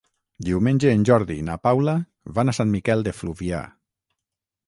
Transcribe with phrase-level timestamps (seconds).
[0.45, 1.95] Diumenge en Jordi i na Paula
[2.39, 3.63] van a Sant Miquel de Fluvià.